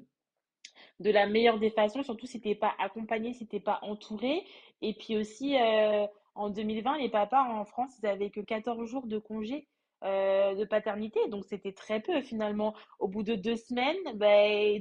[1.01, 3.79] de la meilleure des façons, surtout si tu n'es pas accompagné, si tu n'es pas
[3.83, 4.45] entouré.
[4.83, 9.07] Et puis aussi, euh, en 2020, les papas en France, ils n'avaient que 14 jours
[9.07, 9.67] de congé.
[10.03, 12.75] de paternité, donc c'était très peu finalement.
[13.01, 14.29] Au bout de deux semaines, bah,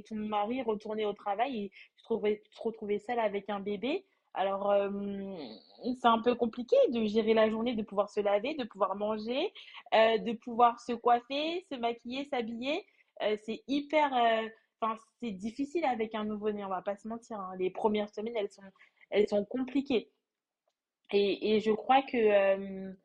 [0.08, 4.06] ton mari retournait au travail et tu te retrouvais seule avec un bébé.
[4.36, 4.90] Alors, euh,
[6.02, 9.54] c'est un peu compliqué de gérer la journée, de pouvoir se laver, de pouvoir manger,
[9.94, 12.86] euh, de pouvoir se coiffer, se maquiller, s'habiller.
[13.24, 14.12] Euh, c'est hyper,
[15.22, 17.40] c'est difficile avec un nouveau-né, on va pas se mentir.
[17.40, 17.54] Hein.
[17.58, 18.62] Les premières semaines, elles sont,
[19.10, 20.10] elles sont compliquées.
[21.12, 22.96] Et, et je crois que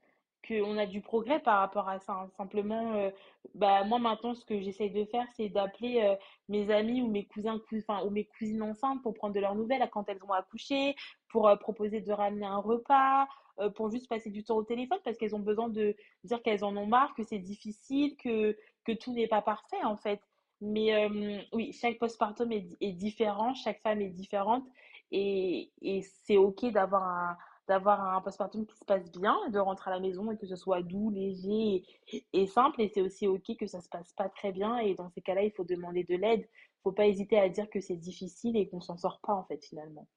[0.47, 2.13] qu'on a du progrès par rapport à ça.
[2.13, 2.29] Hein.
[2.37, 3.11] Simplement, euh,
[3.55, 6.17] bah, moi maintenant, ce que j'essaye de faire, c'est d'appeler euh,
[6.49, 9.87] mes amis ou mes cousins, enfin, ou mes cousines enceintes pour prendre de leurs nouvelles
[9.93, 10.95] quand elles ont accouché,
[11.29, 13.27] pour euh, proposer de ramener un repas,
[13.75, 16.75] pour juste passer du temps au téléphone parce qu'elles ont besoin de dire qu'elles en
[16.79, 18.57] ont marre, que c'est difficile, que,
[18.87, 20.23] que tout n'est pas parfait en fait.
[20.61, 24.65] Mais oui, chaque postpartum est, est différent, chaque femme est différente
[25.11, 27.37] et, et c'est ok d'avoir un
[27.71, 30.83] un postpartum qui se passe bien, de rentrer à la maison et que ce soit
[30.83, 31.85] doux, léger
[32.33, 32.81] et, simple.
[32.83, 34.79] Et c'est aussi OK que ça se passe pas très bien.
[34.79, 36.41] Et dans ces cas-là, il faut demander de l'aide.
[36.41, 39.45] Il faut pas hésiter à dire que c'est difficile et qu'on s'en sort pas, en
[39.45, 40.09] fait, finalement.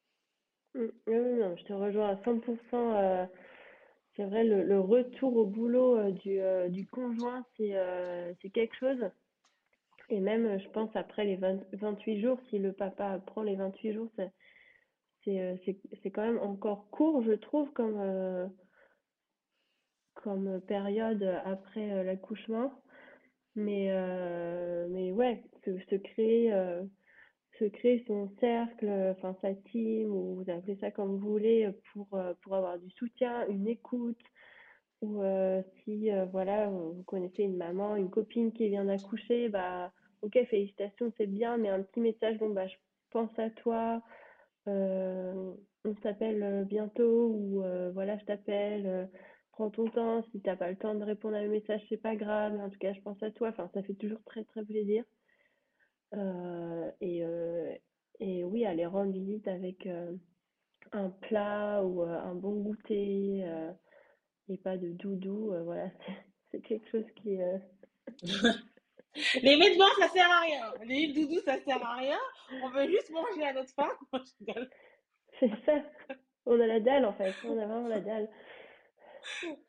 [0.75, 0.87] Mmh.
[1.07, 2.57] non, je te rejoins à 100%.
[2.73, 3.25] Euh,
[4.15, 9.09] c'est vrai, le, retour au boulot euh, du, euh, du conjoint, c'est quelque chose.
[10.09, 14.09] Et même, je pense, après les 28 jours, si le papa prend les 28 jours,
[14.17, 14.31] c'est
[15.27, 15.55] euh,
[16.01, 18.47] c'est quand même encore court, je trouve, comme, euh,
[20.15, 22.73] comme période après euh, l'accouchement.
[23.55, 23.91] Mais,
[24.89, 26.51] mais ouais, se, se créer,
[27.59, 32.07] se créer son cercle, enfin sa team, ou vous appelez ça comme vous voulez, pour,
[32.41, 34.17] pour avoir du soutien, une écoute,
[35.03, 35.21] ou
[35.83, 41.27] si voilà, vous connaissez une maman, une copine qui vient d'accoucher, bah ok, félicitations, c'est
[41.27, 42.75] bien, mais un petit message, bon bah je
[43.11, 44.01] pense à toi,
[44.67, 45.53] euh,
[45.85, 49.09] on s'appelle euh, bientôt ou euh, voilà, je t'appelle,
[49.51, 50.23] prends ton temps.
[50.31, 52.59] Si t'as pas le temps de répondre à un message, c'est pas grave.
[52.59, 53.53] En tout cas, je pense à toi.
[53.73, 55.03] Ça fait toujours très, très plaisir.
[56.13, 57.73] Euh, et, euh,
[58.19, 60.13] oui, aller rendre visite avec euh,
[60.91, 63.71] un plat ou euh, un bon goûter euh,
[64.49, 65.89] et pas de doudou, euh, voilà,
[66.51, 67.41] c'est quelque chose qui...
[67.41, 67.57] euh,
[69.43, 70.73] Les vêtements, ça sert à rien.
[70.85, 72.17] Les doudous, ça sert à rien.
[72.63, 73.89] On veut juste manger à notre faim.
[75.39, 75.83] C'est ça.
[76.45, 77.33] On a la dalle en fait.
[77.45, 78.29] On a vraiment la dalle.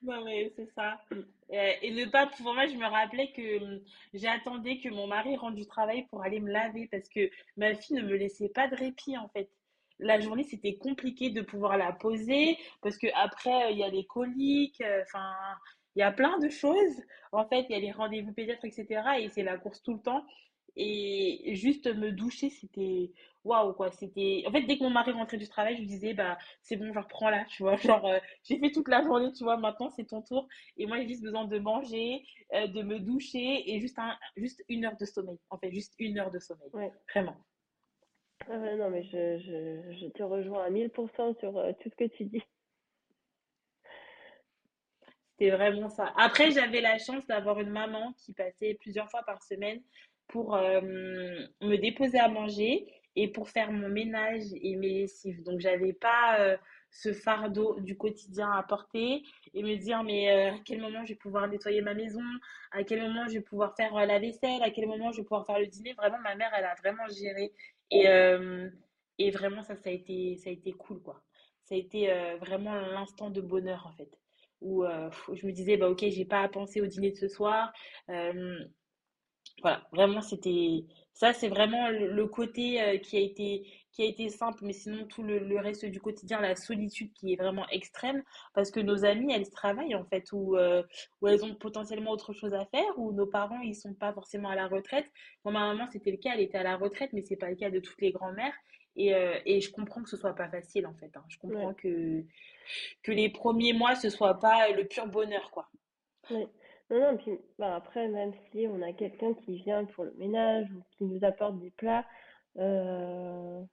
[0.03, 1.01] Non, mais c'est ça.
[1.13, 3.81] Euh, et ne pas pouvoir, moi, je me rappelais que
[4.13, 7.97] j'attendais que mon mari rentre du travail pour aller me laver parce que ma fille
[7.97, 9.49] ne me laissait pas de répit, en fait.
[9.99, 13.89] La journée, c'était compliqué de pouvoir la poser parce que après, euh, il y a
[13.89, 15.33] les coliques, euh, enfin,
[15.97, 17.03] il y a plein de choses.
[17.33, 19.03] En fait, il y a les rendez-vous pédiatres, etc.
[19.21, 20.25] Et c'est la course tout le temps.
[20.77, 23.13] Et juste me doucher, c'était
[23.45, 23.91] waouh, quoi.
[23.93, 26.77] C'était, en fait, dès que mon mari rentrait du travail, je lui disais, bah, c'est
[26.77, 27.77] bon, je reprends là, tu vois.
[28.01, 30.49] Genre, euh, j'ai fait toute la journée, tu vois, maintenant c'est ton tour.
[30.77, 34.65] Et moi, j'ai juste besoin de manger, euh, de me doucher et juste un, juste
[34.69, 35.39] une heure de sommeil.
[35.51, 36.69] En fait, juste une heure de sommeil.
[36.73, 36.93] Ouais.
[37.15, 37.37] Vraiment.
[38.49, 42.05] Ah non, mais je, je, je te rejoins à 1000% sur euh, tout ce que
[42.05, 42.43] tu dis.
[45.39, 46.13] C'était vraiment ça.
[46.17, 49.81] Après, j'avais la chance d'avoir une maman qui passait plusieurs fois par semaine
[50.29, 55.43] pour euh, me déposer à manger et pour faire mon ménage et mes lessives.
[55.43, 56.57] Donc, j'avais pas euh,
[56.91, 59.23] ce fardeau du quotidien à porter
[59.55, 62.23] et me dire, mais à quel moment je vais pouvoir nettoyer ma maison,
[62.71, 65.47] à quel moment je vais pouvoir faire la vaisselle, à quel moment je vais pouvoir
[65.47, 65.95] faire le dîner?
[65.95, 67.53] Vraiment, ma mère, elle a vraiment géré.
[67.91, 68.69] Et, euh,
[69.19, 71.23] et vraiment, ça, ça a été, ça a été cool, quoi.
[71.65, 74.11] Ça a été euh, vraiment l'instant de bonheur, en fait.
[74.61, 77.29] Où euh, je me disais, bah, ok, j'ai pas à penser au dîner de ce
[77.29, 77.73] soir.
[79.63, 84.29] Voilà, vraiment, c'était ça, c'est vraiment le, côté euh, qui a été qui a été
[84.29, 88.25] simple, mais sinon tout le, le reste du quotidien, la solitude qui est vraiment extrême,
[88.53, 90.83] parce que nos amies, elles travaillent en fait, ou euh,
[91.21, 94.49] ou elles ont potentiellement autre chose à faire, ou nos parents, ils sont pas forcément
[94.51, 95.07] à la retraite.
[95.45, 97.57] Moi, ma maman, c'était le cas, elle était à la retraite, mais c'est pas le
[97.57, 98.55] cas de toutes les grand-mères.
[98.97, 101.25] Et, euh, et je comprends que ce soit pas facile en fait, hein.
[101.29, 101.53] Je Ouais.
[101.53, 102.25] comprends que
[103.03, 105.69] que les premiers mois, ce soit pas le pur bonheur, quoi.
[106.31, 106.49] Ouais.
[106.95, 110.69] Non, non, puis bah, après, même si on a quelqu'un qui vient pour le ménage
[110.71, 112.05] ou qui nous apporte des plats,
[112.57, 113.65] euh,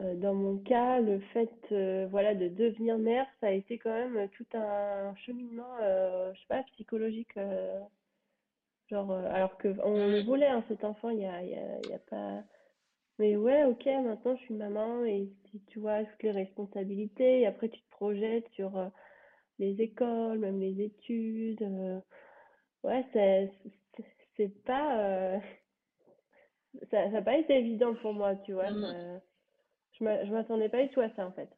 [0.00, 3.90] euh, dans mon cas, le fait euh, voilà, de devenir mère, ça a été quand
[3.92, 7.36] même tout un cheminement, je sais pas, psychologique.
[8.88, 11.92] genre, alors que on le voulait, hein, cet enfant, il y a, y a, y
[11.92, 12.44] a pas.
[13.18, 15.28] Mais ouais, ok, maintenant je suis maman et
[15.68, 18.72] tu vois toutes les responsabilités, et après tu te projettes sur
[19.58, 21.62] les écoles, même les études.
[21.62, 22.00] euh,
[22.84, 23.04] Ouais,
[24.36, 25.38] c'est pas euh,
[26.90, 28.70] ça n'a pas été évident pour moi, tu vois.
[28.70, 28.82] Mm.
[28.82, 29.20] ça-
[29.92, 31.50] je m'a- je m'attendais pas du tout à ça en fait.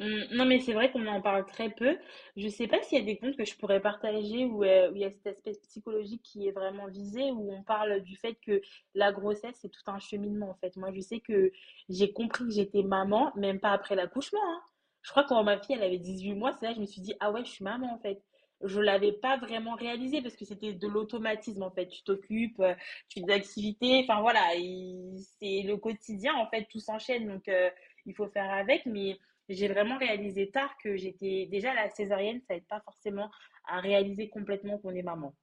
[0.00, 1.96] Hum, Non, mais c'est vrai qu'on en parle très peu.
[2.36, 4.96] Je sais pas s'il y a des comptes que je pourrais partager où, euh, où
[4.96, 8.34] il y a cet aspect psychologique qui est vraiment visé, où on parle du fait
[8.44, 8.60] que
[8.94, 10.74] la grossesse, c'est tout un cheminement, en fait.
[10.76, 11.52] Moi, je sais que
[11.88, 14.62] j'ai compris que j'étais maman, même pas après l'accouchement, hein.
[15.04, 16.86] Je crois que quand ma fille, elle avait 18 mois, c'est là que je me
[16.86, 18.20] suis dit, ah ouais, je suis maman, en fait.
[18.62, 21.86] Je l'avais pas vraiment réalisé parce que c'était de l'automatisme, en fait.
[21.88, 22.74] Tu t'occupes, euh,
[23.08, 27.48] tu fais des activités, enfin voilà, il- c'est le quotidien, en fait, tout s'enchaîne, donc
[27.48, 27.70] euh,
[28.06, 32.54] il faut faire avec, mais j'ai vraiment réalisé tard que j'étais déjà la césarienne, ça
[32.56, 33.30] aide pas forcément
[33.66, 35.34] à réaliser complètement qu'on est maman.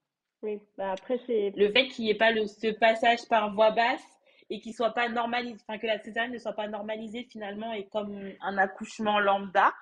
[0.41, 3.71] Oui, bah après c'est Le fait qu'il n'y ait pas le, ce passage par voie
[3.71, 4.03] basse
[4.51, 7.87] et qu'il soit pas normalisé, enfin que la césarienne ne soit pas normalisée finalement et
[7.87, 9.73] comme un accouchement lambda,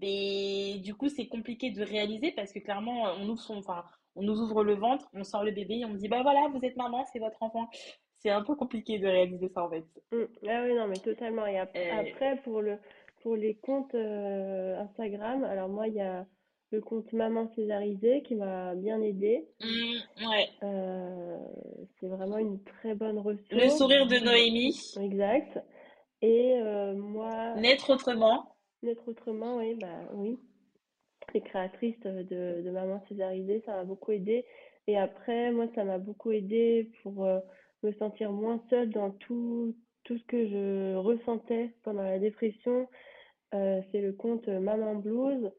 [0.00, 3.84] mais du coup c'est compliqué de réaliser parce que clairement on ouvre son, enfin
[4.16, 6.48] on nous ouvre le ventre, on sort le bébé et on me dit bah voilà
[6.52, 7.68] vous êtes maman, c'est votre enfant.
[8.20, 9.84] C'est un peu compliqué de réaliser ça en fait.
[10.10, 10.24] Mm.
[10.48, 11.46] Ah oui, non, mais totalement.
[11.46, 12.78] Et ap- Euh, après, pour le,
[13.22, 16.26] pour les comptes euh, Instagram, alors moi, il y a
[16.70, 19.46] le compte Maman Césarisée qui m'a bien aidée.
[19.62, 20.48] hum, ouais.
[20.62, 21.38] Euh,
[22.00, 23.78] c'est vraiment une très bonne Le ressource.
[23.78, 25.58] sourire de Noémie, Exact.
[26.20, 28.54] Et euh, moi, naître autrement.
[28.82, 30.38] Naître autrement, oui, bah oui.
[31.34, 34.44] Les créatrices de, de Maman Césarisée, ça m'a beaucoup aidé.
[34.86, 37.38] Et après, moi, ça m'a beaucoup aidé pour euh,
[37.82, 42.88] me sentir moins seule dans tout, tout ce que je ressentais pendant la dépression.
[43.52, 45.50] C'est le compte Maman Blues,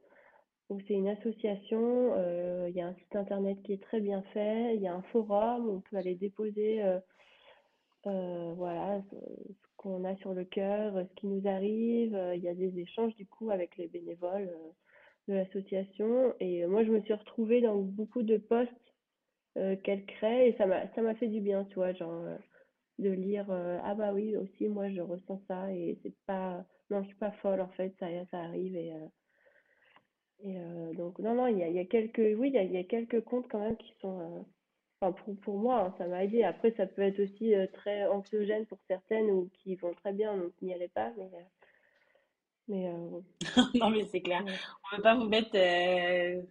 [0.69, 2.13] où c'est une association.
[2.15, 4.75] euh, Il y a un site internet qui est très bien fait.
[4.75, 6.99] Il y a un forum où on peut aller déposer euh,
[8.07, 9.15] euh, voilà, ce
[9.77, 12.19] qu'on a sur le cœur, ce qui nous arrive.
[12.35, 14.51] Il y a des échanges du coup avec les bénévoles
[15.27, 16.33] de l'association.
[16.39, 18.71] Et moi, je me suis retrouvée dans beaucoup de posts
[19.57, 22.23] euh, qu'elle crée et ça m'a ça m'a fait du bien, tu vois, genre
[22.99, 23.49] de lire
[23.83, 27.31] ah bah oui aussi moi je ressens ça et c'est pas non je suis pas
[27.41, 28.93] folle en fait ça ça arrive et
[30.43, 32.57] Et euh, donc, non, non, il y a, il y a quelques, oui, il y
[32.57, 34.41] a, il y a quelques comptes quand même qui sont, euh,
[35.01, 36.43] enfin, pour, pour moi, hein, ça m'a aidé.
[36.43, 40.37] Après, ça peut être aussi euh, très anxiogène pour certaines ou qui vont très bien,
[40.37, 41.11] donc n'y allez pas.
[41.17, 41.29] Mais,
[42.67, 43.21] mais euh,
[43.75, 44.43] Non, mais c'est clair.
[44.45, 46.41] On ne veut pas vous mettre, euh,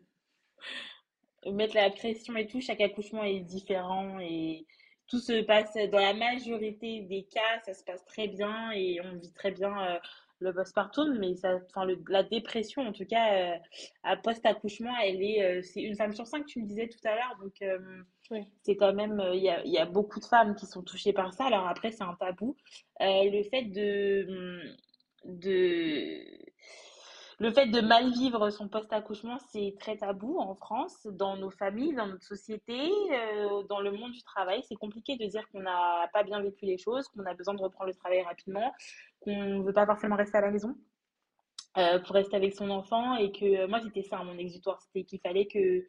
[1.51, 2.61] mettre la pression et tout.
[2.61, 4.66] Chaque accouchement est différent et
[5.07, 9.16] tout se passe, dans la majorité des cas, ça se passe très bien et on
[9.16, 9.98] vit très bien euh,
[10.40, 11.18] le postpartum.
[11.18, 13.59] Mais ça, enfin, le- la dépression, en tout cas, euh,
[14.03, 17.14] à post-accouchement, elle est, euh, c'est une femme sur cinq, tu me disais tout à
[17.14, 17.37] l'heure.
[17.40, 17.79] Donc, euh,
[18.31, 20.83] Oui, c'est quand même, euh, il y a, y a beaucoup de femmes qui sont
[20.83, 21.46] touchées par ça.
[21.46, 22.57] Alors après, c'est un tabou.
[23.01, 24.77] Le fait de,
[25.24, 26.24] de,
[27.40, 31.94] le fait de mal vivre son post-accouchement, c'est très tabou en France, dans nos familles,
[31.94, 34.62] dans notre société, euh, dans le monde du travail.
[34.68, 37.62] C'est compliqué de dire qu'on n'a pas bien vécu les choses, qu'on a besoin de
[37.62, 38.74] reprendre le travail rapidement,
[39.20, 40.74] qu'on ne veut pas forcément rester à la maison
[41.77, 45.05] euh, pour rester avec son enfant et que euh, moi c'était ça mon exutoire, c'était
[45.05, 45.87] qu'il fallait que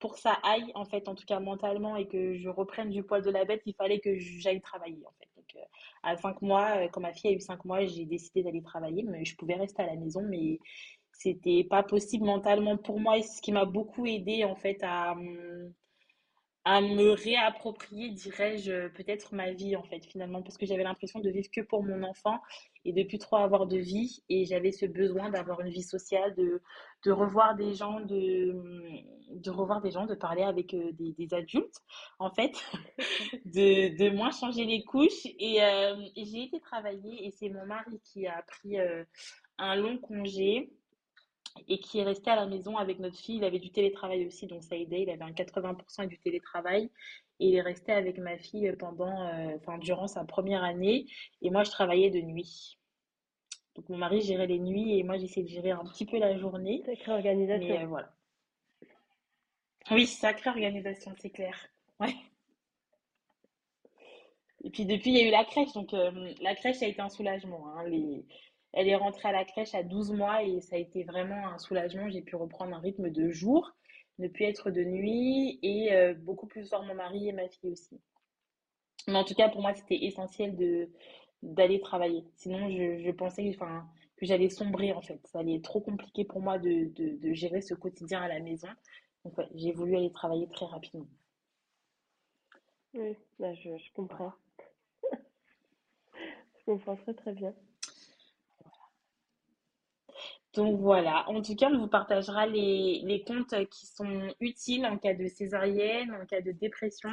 [0.00, 3.22] pour ça aille en fait, en tout cas mentalement et que je reprenne du poil
[3.22, 5.29] de la bête, il fallait que j'aille travailler en fait.
[5.56, 5.60] Euh,
[6.02, 9.02] à cinq mois, euh, quand ma fille a eu cinq mois, j'ai décidé d'aller travailler,
[9.02, 10.60] mais je pouvais rester à la maison, mais
[11.12, 13.18] c'était pas possible mentalement pour moi.
[13.18, 15.72] Et ce qui m'a beaucoup aidé en fait à, hum,
[16.64, 21.30] à me réapproprier, dirais-je, peut-être ma vie en fait finalement parce que j'avais l'impression de
[21.30, 22.38] vivre que pour mon enfant
[22.84, 24.22] et de plus trop avoir de vie.
[24.28, 26.60] Et j'avais ce besoin d'avoir une vie sociale, de,
[27.04, 28.54] de revoir des gens, de,
[29.30, 31.80] de revoir des gens, de parler avec euh, des, adultes
[32.18, 32.52] en fait,
[33.46, 35.26] de, de moins changer les couches.
[35.38, 39.04] Et, euh, et j'ai été travailler et c'est mon mari qui a pris euh,
[39.58, 40.70] un long congé
[41.68, 43.36] et qui est resté à la maison avec notre fille.
[43.36, 45.02] Il avait du télétravail aussi, donc ça aidait.
[45.02, 46.90] Il avait un 80% du télétravail.
[47.40, 51.06] Et il est resté avec ma fille pendant, euh, enfin, durant sa première année.
[51.42, 52.78] Et moi, je travaillais de nuit.
[53.76, 56.36] Donc, mon mari gérait les nuits et moi, j'essayais de gérer un petit peu la
[56.38, 56.82] journée.
[56.84, 57.80] sacrée Mais organisation.
[57.80, 58.12] euh, voilà.
[59.90, 61.56] Oui, sacrée organisation, c'est clair.
[61.98, 62.14] Ouais.
[64.64, 65.72] Et puis, depuis, il y a eu la crèche.
[65.72, 67.68] Donc, euh, la crèche a été un soulagement.
[67.70, 67.84] hein.
[67.88, 68.24] Les...
[68.72, 71.58] Elle est rentrée à la crèche à 12 mois et ça a été vraiment un
[71.58, 72.08] soulagement.
[72.10, 73.72] J'ai pu reprendre un rythme de jour,
[74.18, 77.70] ne plus être de nuit et euh, beaucoup plus voir mon mari et ma fille
[77.70, 78.00] aussi.
[79.08, 80.88] Mais en tout cas, pour moi, c'était essentiel de
[81.42, 82.24] d'aller travailler.
[82.36, 83.50] Sinon, je, je pensais
[84.16, 85.20] que j'allais sombrer en fait.
[85.26, 88.40] Ça allait être trop compliqué pour moi de, de, de gérer ce quotidien à la
[88.40, 88.68] maison.
[89.24, 91.06] Donc, j'ai voulu aller travailler très rapidement.
[92.94, 94.32] Oui, bah, je, je comprends.
[96.60, 97.54] Je comprends très très bien.
[100.54, 105.14] Donc voilà, en tout cas, on vous partagera les, comptes qui sont utiles en cas
[105.14, 107.10] de césarienne, en cas de dépression.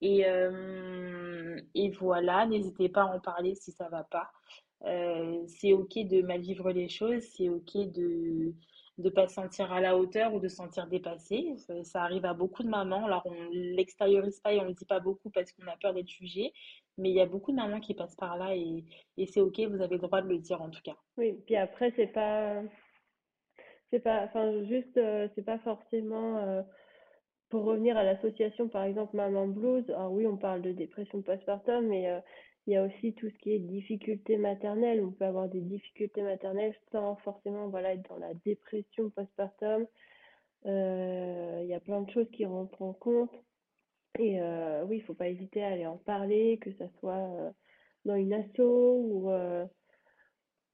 [0.00, 1.60] Et, euh,
[1.98, 4.30] voilà, n'hésitez pas à en parler si ça va pas.
[4.84, 8.52] Euh, c'est ok de mal vivre les choses, c'est ok de
[8.98, 11.54] de pas se sentir à la hauteur ou de se sentir dépassé.
[11.58, 13.06] Ça, ça arrive à beaucoup de mamans.
[13.06, 16.08] Alors on l'extériorise pas et on le dit pas beaucoup parce qu'on a peur d'être
[16.08, 16.52] jugé,
[16.98, 18.84] mais il y a beaucoup de mamans qui passent par là et,
[19.16, 20.96] et c'est ok, vous avez le droit de le dire en tout cas.
[21.16, 22.62] Oui, puis après, c'est pas,
[23.90, 26.62] c'est pas, enfin, juste, euh, c'est pas forcément, euh,
[27.50, 31.86] pour revenir à l'association, par exemple, Maman Blues, alors oui, on parle de dépression postpartum,
[31.86, 32.20] mais euh,
[32.66, 35.04] il y a aussi tout ce qui est difficulté maternelle.
[35.04, 39.86] On peut avoir des difficultés maternelles sans forcément, voilà, être dans la dépression postpartum.
[40.64, 43.32] Il y a plein de choses qui rentrent en compte.
[44.18, 47.50] Et euh, oui, il faut pas hésiter à aller en parler, que ça soit euh,
[48.04, 49.64] dans une asso ou, euh,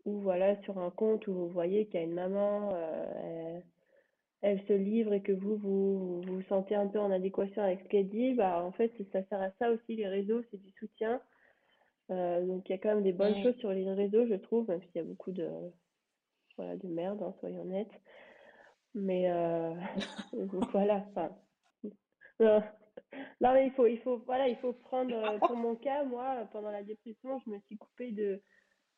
[0.04, 3.60] ou voilà, sur un compte où vous voyez qu'il y a une maman, euh,
[4.42, 7.80] elle, elle se livre et que vous, vous vous sentez un peu en adéquation avec
[7.82, 10.70] ce qu'elle dit, bah en fait, ça sert à ça aussi, les réseaux, c'est du
[10.72, 11.20] soutien.
[12.08, 14.80] Donc il y a quand même des bonnes choses sur les réseaux, je trouve, même
[14.80, 15.46] s'il y a beaucoup de,
[16.56, 17.92] voilà, de merde, hein, soyons honnêtes.
[18.94, 19.30] Mais
[20.72, 21.36] voilà, enfin,
[23.40, 26.48] non, mais il faut, il faut, voilà, il faut prendre, euh, pour mon cas, moi,
[26.52, 28.40] pendant la dépression, je me suis coupée de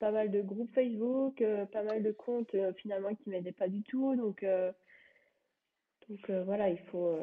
[0.01, 3.69] pas mal de groupes Facebook, euh, pas mal de comptes euh, finalement qui m'aidaient pas
[3.69, 4.17] du tout.
[4.17, 4.73] Donc, euh,
[6.09, 7.21] donc voilà, il faut,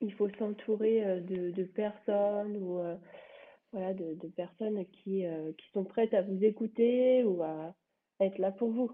[0.00, 2.80] il faut s'entourer de, de personnes ou
[3.72, 5.24] voilà, de, de personnes qui,
[5.58, 7.74] qui sont prêtes à vous écouter ou à
[8.20, 8.90] être là pour vous.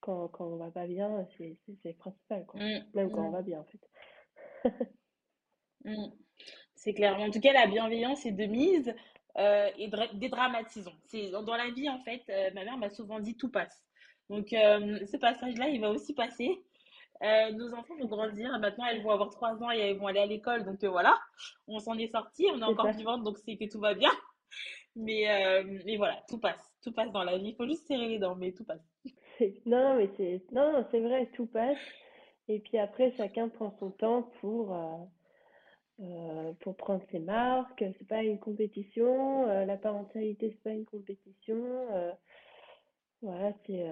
[0.00, 1.56] Quand, quand on va pas bien, c'est,
[1.94, 2.60] principal, quoi.
[2.60, 3.80] Mm, Même quand on mm, va bien, en fait.
[5.88, 6.12] mm.
[6.74, 7.18] C'est clair.
[7.18, 8.94] En tout cas, la bienveillance est de mise
[9.38, 10.94] euh, et dra- dédramatisons.
[11.06, 12.22] C'est dans la vie en fait.
[12.30, 13.82] euh, ma mère m'a souvent dit tout passe.
[14.30, 16.62] Donc euh, ce passage-là, il va aussi passer.
[17.24, 18.56] Euh, nos enfants vont grandir.
[18.60, 20.64] Maintenant, elles vont avoir trois ans et elles vont aller à l'école.
[20.64, 21.18] Donc euh, voilà,
[21.66, 22.46] on s'en est sorti.
[22.52, 22.92] On est encore ça.
[22.92, 24.10] vivante, donc c'est que tout va bien.
[24.96, 27.50] Mais euh, mais voilà, tout passe, tout passe dans la vie.
[27.50, 28.82] Il faut juste serrer les dents, mais tout passe.
[29.66, 31.78] Non, mais c'est non, non, c'est vrai, tout passe.
[32.48, 34.72] Et puis après, chacun prend son temps pour,
[36.00, 37.84] euh, pour prendre ses marques.
[37.98, 39.48] C'est pas une compétition.
[39.48, 41.56] euh, la parentalité, c'est pas une compétition.
[41.92, 42.12] euh,
[43.22, 43.84] voilà, c'est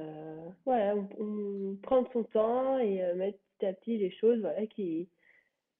[0.64, 5.08] voilà, on, on prend son temps et mettre petit à petit les choses, voilà, qui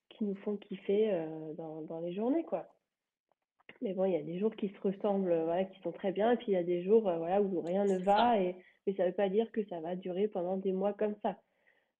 [0.09, 1.13] qui nous font kiffer
[1.57, 2.67] dans dans les journées, quoi.
[3.83, 6.33] Mais bon, il y a des jours qui se ressemblent, voilà, qui sont très bien,
[6.33, 8.57] et puis il y a des jours, voilà, où rien ne va, et
[8.87, 11.37] mais ça veut pas dire que ça va durer pendant des mois comme ça.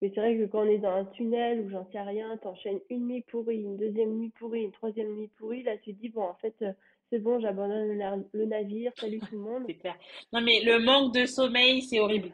[0.03, 2.81] Mais c'est vrai que quand on est dans un tunnel où j'en sais rien, t'enchaînes
[2.91, 6.09] une nuit pourrie, une deuxième nuit pourrie, une troisième nuit pourrie, là tu te dis,
[6.11, 6.73] bon, en fait, euh,
[7.11, 9.65] c'est bon, j'abandonne le, na- le navire, salut tout le monde.
[9.67, 9.97] C'est clair.
[10.33, 12.33] Non, mais le manque de sommeil, c'est horrible.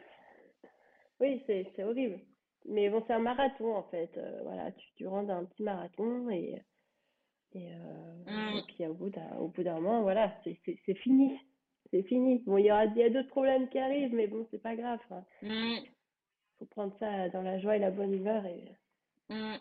[1.19, 2.19] Oui, c'est horrible.
[2.65, 4.09] Mais bon, c'est un marathon, en fait.
[4.17, 6.61] euh, voilà, tu, tu rentres dans un petit marathon, et,
[7.53, 9.09] et, euh, et Mm, puis au bout
[9.63, 11.39] d'un moment, voilà, c'est c'est- c'est fini.
[11.91, 12.39] C'est fini.
[12.45, 14.75] Bon, il y aura, il y a d'autres problèmes qui arrivent, mais bon, c'est pas
[14.75, 14.99] grave.
[15.11, 15.23] hein.
[15.41, 15.92] mm,
[16.63, 18.63] Faut prendre ça dans la joie et la bonne humeur, et
[19.29, 19.57] mm.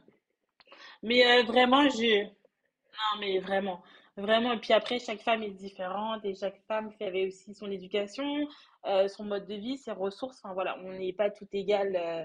[1.03, 2.23] Mais euh, vraiment, je...
[2.23, 3.83] Non, mais vraiment.
[4.17, 4.53] Vraiment.
[4.53, 8.47] Et puis après, chaque femme est différente et chaque femme fait avec aussi son éducation,
[8.87, 10.39] euh, son mode de vie, ses ressources.
[10.45, 12.25] Enfin, voilà, on n'est pas tout égal, euh,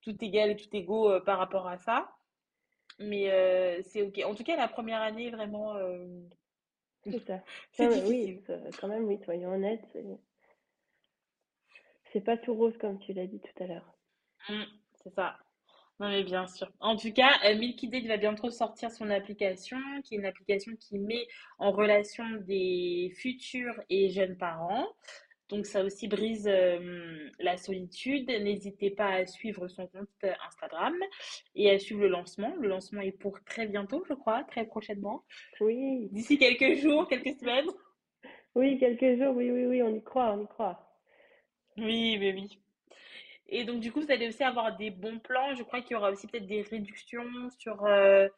[0.00, 2.08] tout égal et tout égaux par rapport à ça.
[2.98, 4.18] Mais c'est OK.
[4.24, 5.74] En tout cas, la première année, vraiment,
[7.04, 7.42] c'est ça.
[7.72, 8.42] c'est Non, oui,
[8.80, 10.04] quand même, oui, soyons honnêtes, c'est
[12.12, 13.95] c'est pas tout rose comme tu l'as dit tout à l'heure.
[14.48, 14.62] Mm,
[15.02, 15.36] c'est ça.
[15.98, 16.70] Non, mais bien sûr.
[16.80, 20.72] En tout cas, euh, Milky Date va bientôt sortir son application, qui est une application
[20.76, 21.26] qui met
[21.58, 24.86] en relation des futurs et jeunes parents.
[25.48, 28.28] Donc, ça aussi brise euh, la solitude.
[28.28, 30.94] N'hésitez pas à suivre son compte euh, Instagram
[31.54, 32.54] et à suivre le lancement.
[32.56, 35.24] Le lancement est pour très bientôt, je crois, très prochainement.
[35.60, 37.68] Oui, D'ici quelques jours, quelques semaines.
[38.54, 40.98] oui, quelques jours, oui, oui, oui, on y croit, on y croit.
[41.76, 42.60] Oui, mais oui.
[43.48, 45.54] Et donc, du coup, vous allez aussi avoir des bons plans.
[45.54, 48.28] Je crois qu'il y aura aussi peut-être des réductions sur euh,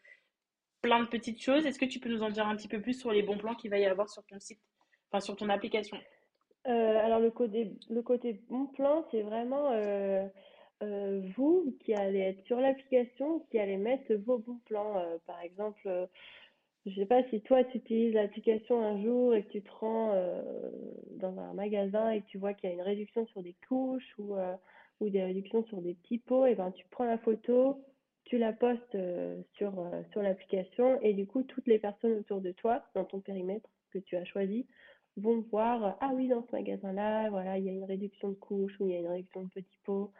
[0.82, 1.64] plein de petites choses.
[1.64, 3.54] Est-ce que tu peux nous en dire un petit peu plus sur les bons plans
[3.54, 4.60] qu'il va y avoir sur ton site,
[5.10, 5.96] enfin sur ton application?
[6.66, 10.28] Euh, alors le côté, le côté bon plan, c'est vraiment euh,
[11.36, 15.02] vous qui allez être sur l'application, qui allez mettre vos bons plans.
[15.26, 15.88] Par exemple,
[16.84, 20.12] je sais pas si toi tu utilises l'application un jour et que tu te rends
[21.12, 24.14] dans un magasin et que tu vois qu'il y a une réduction sur des couches
[24.18, 24.36] ou,
[25.00, 27.84] ou des réductions sur des petits pots, et ben tu prends la photo,
[28.24, 32.40] tu la postes euh, sur, euh, sur l'application et du coup toutes les personnes autour
[32.40, 34.66] de toi, dans ton périmètre que tu as choisi,
[35.16, 38.34] vont voir, euh, ah oui, dans ce magasin-là, voilà, il y a une réduction de
[38.34, 40.12] couches ou il y a une réduction de petits pots.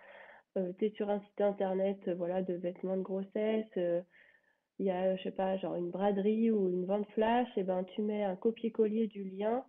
[0.79, 3.69] Tu es sur un site internet, voilà, de vêtements de grossesse.
[3.77, 7.85] il y a, je sais pas, genre une braderie ou une vente flash, et ben
[7.85, 9.65] tu mets un copier-coller du lien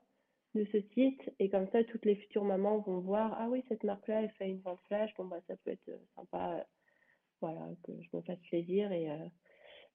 [0.55, 3.83] de ce site et comme ça toutes les futures mamans vont voir, ah oui, cette
[3.83, 6.63] marque-là, elle fait une vente flash, bon bah ça peut être euh, sympa, euh,
[7.41, 9.27] voilà, que je me fasse plaisir et, euh,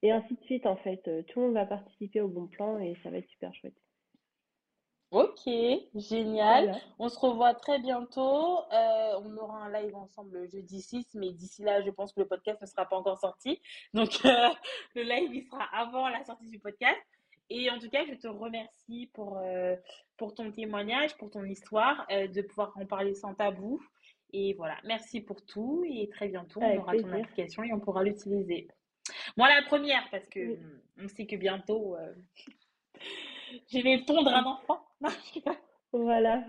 [0.01, 1.01] et ainsi de suite en fait.
[1.27, 3.75] Tout le monde va participer au bon plan et ça va être super chouette.
[5.11, 5.45] Ok,
[5.93, 6.65] génial.
[6.65, 6.79] Voilà.
[6.99, 8.59] On se revoit très bientôt.
[8.73, 12.19] Euh, on aura un live ensemble le jeudi 6, mais d'ici là, je pense que
[12.19, 13.61] le podcast ne sera pas encore sorti.
[13.93, 14.29] Donc, euh,
[14.95, 16.99] le live, il sera avant la sortie du podcast.
[17.49, 19.75] Et en tout cas, je te remercie pour, euh,
[20.17, 23.79] pour ton témoignage, pour ton histoire, euh, de pouvoir en parler sans tabou.
[24.33, 25.83] Et voilà, merci pour tout.
[25.87, 28.67] Et très bientôt, on aura ton application et on pourra l'utiliser.
[29.37, 30.53] Moi, la première, parce que Oui.
[30.57, 32.13] hum, on sait que bientôt, euh,
[33.71, 34.81] je vais pondre un enfant.
[35.91, 36.43] Voilà.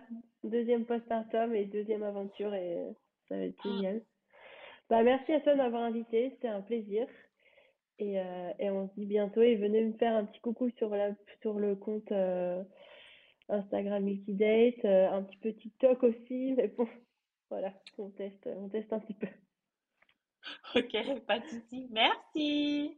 [0.44, 2.90] Deuxième postpartum et deuxième aventure et euh,
[3.28, 3.76] ça va être Hum.
[3.76, 4.02] génial.
[4.88, 7.06] Bah merci à toi de m'avoir invité, c'était un plaisir.
[7.98, 10.90] Et, euh, et on se dit bientôt et venez me faire un petit coucou sur
[10.90, 12.62] la, sur le compte euh,
[13.48, 16.86] Instagram Milky Date, euh, un petit peu TikTok aussi, mais bon,
[17.50, 19.28] voilà, on teste, on teste un petit peu.
[20.74, 20.94] Ok,
[21.26, 21.88] pas de souci.
[21.90, 22.96] Merci.